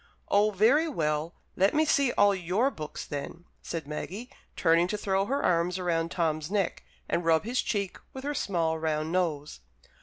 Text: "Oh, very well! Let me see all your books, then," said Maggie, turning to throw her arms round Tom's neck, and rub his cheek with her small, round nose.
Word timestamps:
"Oh, 0.29 0.49
very 0.49 0.87
well! 0.89 1.35
Let 1.55 1.75
me 1.75 1.85
see 1.85 2.11
all 2.13 2.33
your 2.33 2.71
books, 2.71 3.05
then," 3.05 3.45
said 3.61 3.85
Maggie, 3.85 4.31
turning 4.55 4.87
to 4.87 4.97
throw 4.97 5.25
her 5.27 5.43
arms 5.43 5.79
round 5.79 6.09
Tom's 6.09 6.49
neck, 6.49 6.83
and 7.07 7.23
rub 7.23 7.43
his 7.43 7.61
cheek 7.61 7.99
with 8.11 8.23
her 8.23 8.33
small, 8.33 8.79
round 8.79 9.11
nose. 9.11 9.59